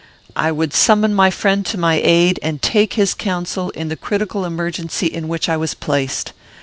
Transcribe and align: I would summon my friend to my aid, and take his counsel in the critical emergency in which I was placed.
I 0.35 0.51
would 0.51 0.73
summon 0.73 1.13
my 1.13 1.29
friend 1.29 1.63
to 1.67 1.77
my 1.77 2.01
aid, 2.03 2.39
and 2.41 2.59
take 2.59 2.93
his 2.93 3.13
counsel 3.13 3.69
in 3.69 3.89
the 3.89 3.95
critical 3.95 4.45
emergency 4.45 5.05
in 5.05 5.27
which 5.27 5.47
I 5.47 5.57
was 5.57 5.75
placed. 5.75 6.33